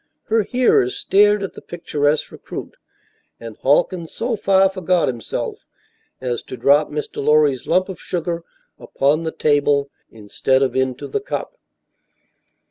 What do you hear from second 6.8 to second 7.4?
Mr.